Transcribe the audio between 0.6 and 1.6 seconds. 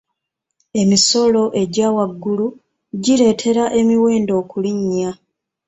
Emisolo